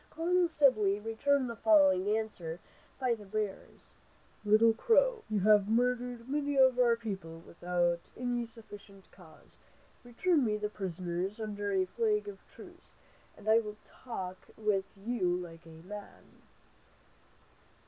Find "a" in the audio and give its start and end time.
11.71-11.85, 15.67-15.83